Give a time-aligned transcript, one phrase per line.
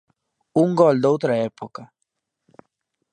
[0.63, 1.83] Un gol doutra época.